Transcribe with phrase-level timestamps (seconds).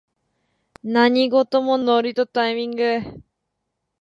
[0.81, 3.21] 何事もノリとタイミング